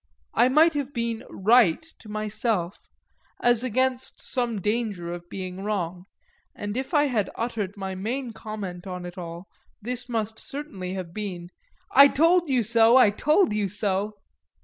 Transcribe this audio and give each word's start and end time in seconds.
I 0.33 0.49
might 0.49 0.73
have 0.73 0.95
been 0.95 1.23
right 1.29 1.83
to 1.99 2.09
myself 2.09 2.79
as 3.39 3.63
against 3.63 4.19
some 4.19 4.59
danger 4.59 5.13
of 5.13 5.29
being 5.29 5.61
wrong, 5.63 6.05
and 6.55 6.75
if 6.75 6.91
I 6.95 7.03
had 7.03 7.29
uttered 7.35 7.77
my 7.77 7.93
main 7.93 8.31
comment 8.31 8.87
on 8.87 9.05
it 9.05 9.15
all 9.19 9.45
this 9.79 10.09
must 10.09 10.39
certainly 10.39 10.95
have 10.95 11.13
been 11.13 11.49
"I 11.91 12.07
told 12.07 12.49
you 12.49 12.63
so, 12.63 12.97
I 12.97 13.11
told 13.11 13.53
you 13.53 13.67
so!" 13.67 14.15